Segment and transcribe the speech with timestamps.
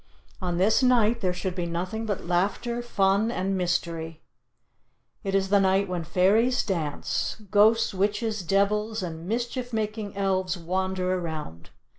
[0.41, 4.19] On this night there should be nothing but laughter, fun and mystery.
[5.23, 11.13] It is the night when Fairies dance, Ghosts, Witches, Devils and mischief making Elves wander
[11.19, 11.69] around.